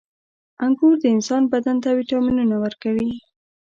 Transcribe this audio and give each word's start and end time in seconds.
•انګور 0.65 0.95
د 1.01 1.03
انسان 1.15 1.43
بدن 1.53 1.77
ته 1.83 1.89
ویټامینونه 1.97 2.55
ورکوي. 2.63 3.11